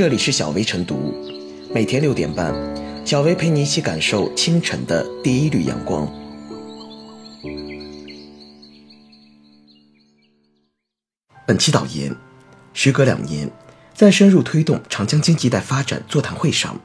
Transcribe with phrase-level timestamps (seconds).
[0.00, 1.12] 这里是小薇晨读，
[1.74, 2.54] 每天六点半，
[3.04, 6.10] 小薇陪你一起感受清晨的第一缕阳光。
[11.46, 12.16] 本期导言：
[12.72, 13.50] 时隔两年，
[13.92, 16.80] 在深入推动长江经济带发展座谈会上，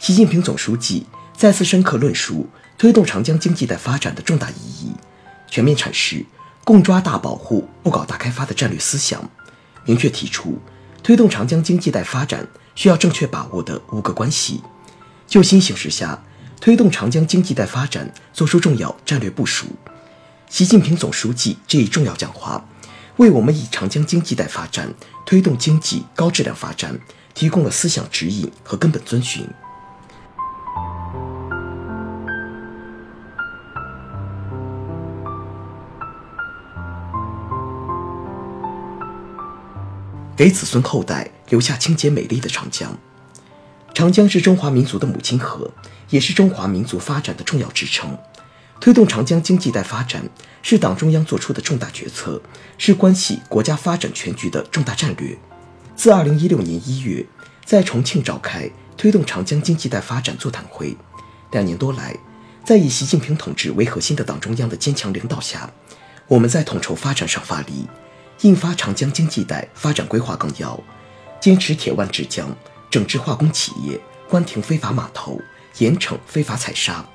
[0.00, 1.06] 习近平总书记
[1.36, 4.90] 再次深刻论述推动长江经济带发展的重大意义，
[5.48, 6.26] 全面阐释
[6.66, 9.30] “共抓大保护，不搞大开发”的战略思想，
[9.84, 10.58] 明确提出。
[11.02, 12.44] 推动长江经济带发展
[12.76, 14.62] 需要正确把握的五个关系，
[15.26, 16.22] 就新形势下
[16.60, 19.66] 推动长江经济带发展作出重要战略部署。
[20.48, 22.64] 习近平总书记这一重要讲话，
[23.16, 24.92] 为我们以长江经济带发展
[25.24, 26.96] 推动经济高质量发展
[27.34, 29.48] 提供了思想指引和根本遵循。
[40.36, 42.96] 给子孙后代留下清洁美丽的长江。
[43.94, 45.70] 长江是中华民族的母亲河，
[46.10, 48.16] 也是中华民族发展的重要支撑。
[48.78, 50.22] 推动长江经济带发展
[50.60, 52.42] 是党中央作出的重大决策，
[52.76, 55.36] 是关系国家发展全局的重大战略。
[55.94, 57.26] 自2016年1月
[57.64, 60.94] 在重庆召开推动长江经济带发展座谈会，
[61.52, 62.14] 两年多来，
[62.66, 65.70] 在以习近平同志为核心的党中央的坚强领导下，
[66.28, 67.86] 我们在统筹发展上发力。
[68.42, 70.78] 印发长江经济带发展规划纲要，
[71.46, 72.52] 坚持铁腕治江，
[72.90, 73.96] 整治化工企业，
[74.28, 75.40] 关停非法码头，
[75.78, 77.08] 严惩非法采砂，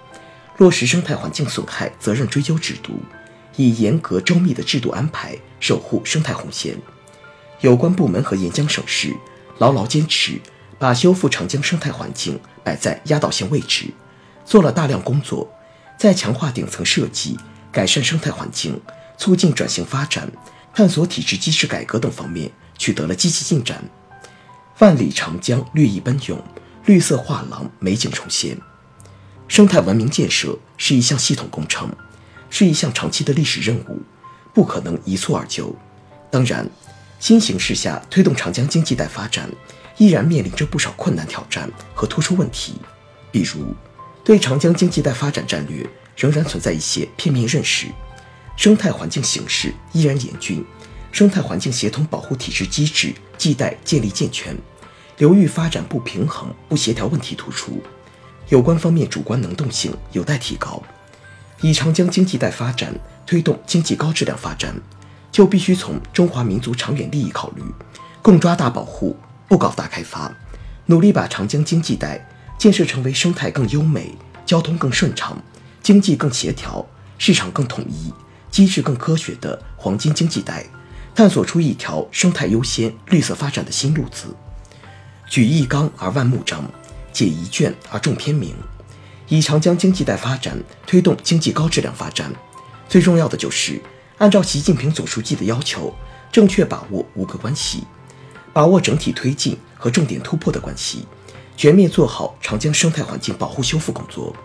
[0.55, 2.93] 落实生态环境损害责任追究制度，
[3.57, 6.77] 以严格周密的制度安排守护生态红线。
[7.59, 9.13] 有关部门和沿江省市
[9.57, 10.39] 牢牢坚持，
[10.79, 13.93] 把修复长江生态环境摆在压倒性位置，
[14.45, 15.45] 做了大量工作，
[15.99, 17.37] 在强化顶层设计、
[17.69, 18.79] 改善生态环境、
[19.17, 20.31] 促进转型发展。
[20.73, 23.83] 探索体制机制改革等方面取得了积极进展，
[24.81, 26.43] 万里长江绿意奔涌，
[26.85, 28.57] 绿色画廊美景重现。
[29.47, 31.87] 生态文明建设是一项系统工程，
[32.49, 34.02] 是一项长期的历史任务，
[34.55, 35.75] 不可能一蹴而就。
[36.31, 36.67] 当然，
[37.20, 39.47] 新形势下推动长江经济带发展，
[39.97, 42.73] 依然面临着不少困难挑战和突出问题，
[43.31, 43.75] 比如
[44.23, 45.87] 对长江经济带发展战略
[46.17, 47.86] 仍然存在一些片面认识。
[48.58, 50.65] 生态环境形势依然严峻，
[51.11, 54.58] 生态环境协同保护体制机制亟待建立健全，
[55.21, 57.80] 流域发展不平衡、不协调问题突出，
[58.49, 60.82] 有关方面主观能动性有待提高。
[61.61, 62.92] 以长江经济带发展
[63.23, 64.73] 推动经济高质量发展，
[65.32, 67.61] 就必须从中华民族长远利益考虑，
[68.23, 69.15] 共抓大保护，
[69.48, 70.36] 不搞大开发，
[70.87, 72.27] 努力把长江经济带
[72.58, 75.38] 建设成为生态更优美、交通更顺畅、
[75.83, 76.83] 经济更协调、
[77.20, 78.11] 市场更统一。
[78.49, 80.65] 机制更科学的黄金经济带，
[81.14, 84.36] 探索出一条生态优先、绿色发展的新路子。
[85.31, 86.69] 举一纲而万目张，
[87.14, 88.53] 解一卷而众篇明。
[89.30, 92.30] 以长江经济带发展推动经济高质量发展，
[92.89, 93.81] 最重要的就是
[94.17, 95.95] 按照习近平总书记的要求，
[96.33, 97.86] 正确把握五个关系，
[98.52, 101.08] 把握整体推进和重点突破的关系，
[101.55, 104.36] 全面做好长江生态环境保护修复工作，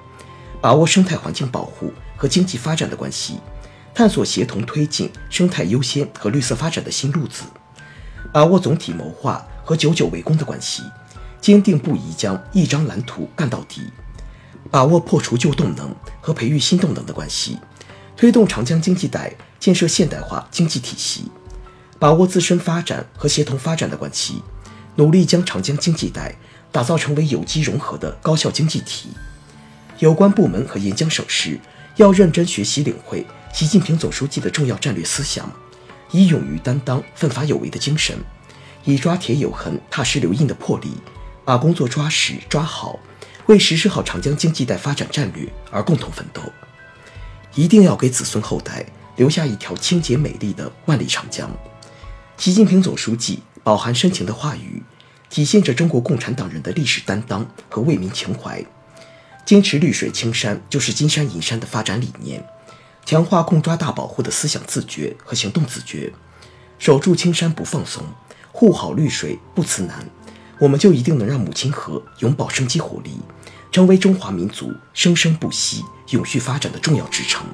[0.60, 3.40] 把握生态环境保护和经济发展的关系。
[3.92, 7.42] 探索协同推进生态优先和绿色发展的新路子，
[8.32, 10.84] 把握总体谋划和久久为功的关系，
[11.40, 13.80] 坚定不移将一张蓝图干到底；
[14.70, 17.58] 把握破除旧动能和培育新动能的关系，
[18.16, 21.24] 推动长江经济带建设现代化经济体系；
[21.98, 24.40] 把握自身发展和协同发展的关系，
[24.94, 26.36] 努力将长江经济带
[26.70, 29.08] 打造成为有机融合的高效经济体。
[29.98, 31.58] 有关部门和沿江省市
[31.96, 33.26] 要认真学习领会。
[33.52, 35.50] 习近平总书记的重要战略思想，
[36.12, 38.14] 以勇于担当、奋发有为的精神，
[38.86, 40.92] 以抓铁有痕、踏石留印的魄力，
[41.44, 42.98] 把工作抓实抓好，
[43.46, 46.40] 为实施好长江经济带发展战略而共同奋斗。
[47.54, 48.86] 一定要给子孙后代
[49.16, 51.50] 留下一条清洁美丽的万里长江。
[52.36, 54.82] 习近平总书记饱含深情的话语，
[55.28, 58.64] 体现着中国共产党人的历史担当和为民情怀，
[59.44, 62.44] 坚持绿水青山就是金山银山的发展理念。
[63.04, 66.12] 强化共抓大保护的思想自觉和行动自觉，
[66.78, 68.04] 守住青山不放松，
[68.58, 70.02] 护好绿水不辞难，
[70.58, 73.20] 我们就一定能让母亲河永葆生机活力，
[73.70, 77.46] 成为中华民族生生不息、永续发展的重要支撑。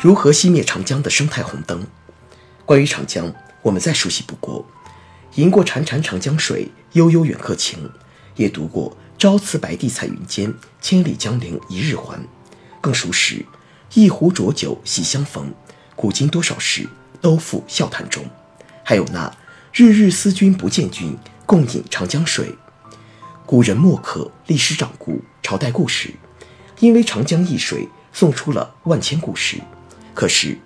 [0.00, 1.86] 如何熄灭长江的生态红灯？
[2.66, 3.32] 关于长江。
[3.62, 4.66] 我们再熟悉不过，
[5.36, 7.88] 吟过潺潺长江水，悠悠远客情，
[8.34, 12.20] 也读过朝辞白帝彩云间，千里江陵一日还。
[12.82, 13.42] 更熟识。
[13.94, 15.50] 一壶浊酒喜相逢，
[15.96, 16.86] 古今多少事，
[17.22, 18.22] 都付笑谈中。
[18.82, 19.34] 还有那
[19.72, 21.16] 日日思君不见君，
[21.46, 22.54] 共饮长江水。
[23.46, 26.12] 古人墨客历史掌故，朝代故事，
[26.80, 29.58] 因为长江一水，送出了万千故事。
[30.12, 30.58] 可是，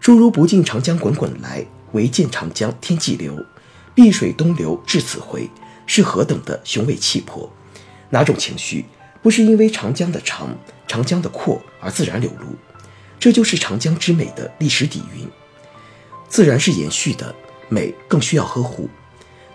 [0.00, 3.44] 诸如“不尽长江滚滚来，唯见长江天际流
[3.92, 5.50] ”，“碧水东流至此回”，
[5.84, 7.52] 是何等的雄伟气魄？
[8.14, 8.84] 哪种情绪
[9.20, 10.56] 不是因为长江的长、
[10.86, 12.46] 长江的阔而自然流露？
[13.18, 15.28] 这就是长江之美的历史底蕴。
[16.28, 17.34] 自然是延续的，
[17.68, 18.88] 美更需要呵护。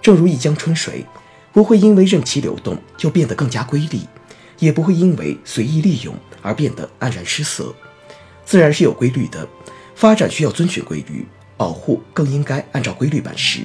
[0.02, 1.06] 正如一江春水，
[1.54, 4.06] 不会因为任其流动就变得更加瑰丽，
[4.58, 7.74] 也不会因为随意利用而变得黯然失色。
[8.44, 9.48] 自然是有规律的，
[9.96, 13.62] 发展需要遵循规律，保护更应该按照规律办事。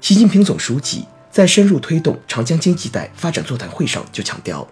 [0.00, 4.66] 习近平总书记在深入推动长江经济带发展座谈会上就强调，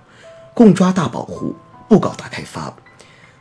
[0.54, 1.54] 共抓大保护，
[1.88, 2.74] 不搞大开发。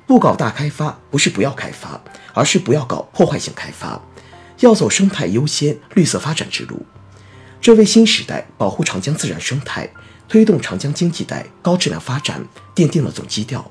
[0.05, 1.99] 不搞大开发不是不要开发，
[2.33, 4.01] 而是不要搞破坏性开发，
[4.59, 6.85] 要走生态优先、绿色发展之路。
[7.59, 9.89] 这为新时代保护长江自然生态、
[10.29, 12.41] 推动长江经济带高质量发展
[12.73, 13.69] 奠定了总基调。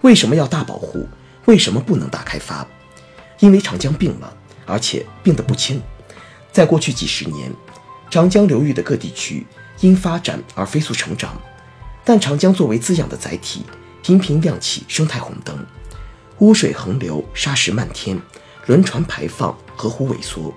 [0.00, 1.06] 为什么要大保护？
[1.44, 2.66] 为什么不能大开发？
[3.40, 4.34] 因为长江病了，
[4.64, 5.82] 而且病得不轻。
[6.52, 7.52] 在过去几十年，
[8.14, 9.44] 长江流域的各地区
[9.80, 11.36] 因发展而飞速成长，
[12.04, 13.66] 但长江作为滋养的载体，
[14.04, 15.66] 频频亮起生态红灯。
[16.38, 18.16] 污水横流，沙石漫天，
[18.66, 20.54] 轮船排放，河湖萎缩，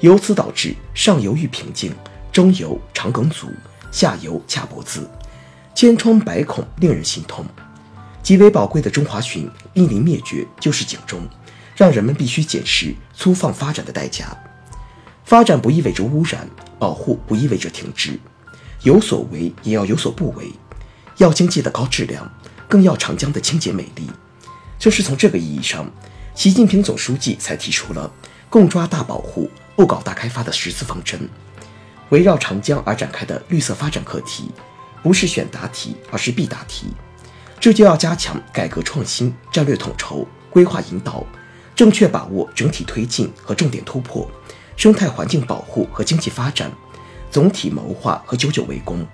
[0.00, 1.94] 由此导致上游遇瓶颈，
[2.32, 3.48] 中游肠梗阻，
[3.92, 5.06] 下游卡脖子，
[5.74, 7.44] 千疮百孔，令人心痛。
[8.22, 11.28] 极为宝贵的中华鲟濒临灭绝，就是警钟，
[11.76, 14.34] 让人们必须检视粗放发展的代价。
[15.24, 16.48] 发展不意味着污染，
[16.78, 18.18] 保护不意味着停滞，
[18.82, 20.52] 有所为也要有所不为。
[21.16, 22.30] 要经济的高质量，
[22.68, 24.10] 更要长江的清洁美丽。
[24.78, 25.90] 就是从这个意义上，
[26.34, 28.12] 习近平总书记才提出了
[28.50, 31.28] “共抓大保护，不搞大开发”的十字方针。
[32.10, 34.50] 围绕长江而展开的绿色发展课题，
[35.02, 36.88] 不是选答题，而是必答题。
[37.58, 41.24] 这就要加强改革创新、战略统筹、规划引导，
[41.74, 44.30] 正确把握整体推进和重点突破，
[44.76, 46.70] 生态环境保护和经济发展，
[47.30, 49.06] 总体谋划和久久为功，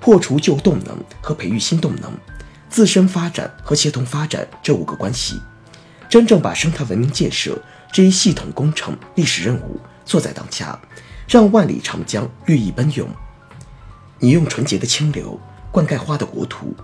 [0.00, 2.12] 破除旧动能和培育新动能，
[2.68, 5.40] 自身发展和协同发展这五个关系，
[6.08, 7.60] 真正把生态文明建设
[7.92, 10.78] 这一系统工程历史任务做在当下，
[11.28, 13.08] 让万里长江绿意奔涌。
[14.18, 15.40] 你用纯洁的清流
[15.70, 16.74] 灌溉花的国土。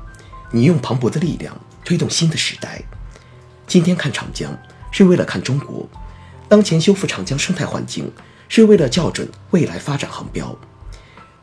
[0.50, 1.52] 你用磅礴的力量
[1.84, 2.80] 推动新的时代。
[3.66, 4.56] 今天看长江
[4.92, 5.88] 是为了看中国，
[6.49, 8.11] 当前修复长江生态环境
[8.49, 10.56] 是为了校准未来发展航标。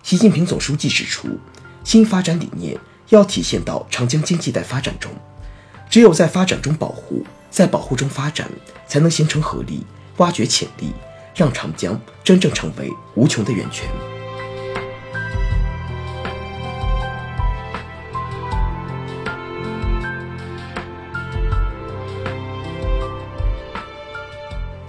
[0.04, 1.40] 习近平总书记指出，
[1.84, 2.78] 新发展理念
[3.10, 5.12] 要体现到长江经济带发展中，
[5.90, 8.50] 只有在发展中保护，在保护中发展，
[8.88, 9.86] 才能形成合力，
[10.18, 10.94] 挖掘潜力，
[11.36, 13.90] 让长江真正成为无穷的源泉。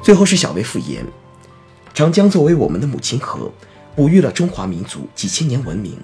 [0.02, 1.06] 最后是小薇复言，
[1.94, 3.52] 长江作为我们的母亲河，
[3.94, 5.96] 哺育了中华民族几千年文明。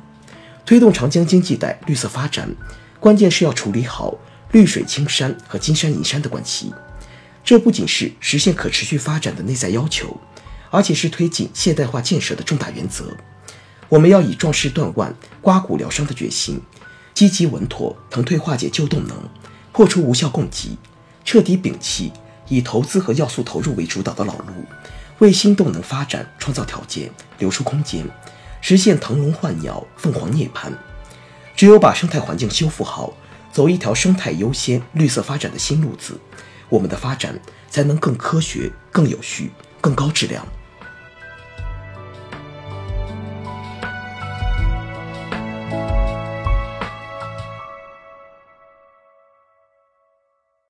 [0.64, 2.48] 推动长江经济带绿色发展，
[3.00, 4.16] 关键是要处理好
[4.52, 6.72] 绿水青山和金山银山的关系。
[7.42, 10.16] 这不仅是实现可持续发展的内在要求，
[10.70, 13.16] 而且是推进现代化建设的重大原则。
[13.88, 16.60] 我们要以壮士断腕、刮骨疗伤的决心，
[17.14, 19.16] 积极稳妥腾退化解旧动能，
[19.72, 20.76] 破除无效供给，
[21.24, 22.12] 彻底摒弃。
[22.48, 24.64] 以投资和要素投入为主导的老路，
[25.18, 28.04] 为新动能发展创造条件、留出空间，
[28.60, 30.72] 实现腾笼换鸟、凤凰涅槃。
[31.56, 33.12] 只有把生态环境修复好，
[33.52, 36.18] 走一条生态优先、绿色发展的新路子，
[36.68, 37.38] 我们的发展
[37.68, 39.50] 才能更科学、更有序、
[39.80, 40.46] 更高质量。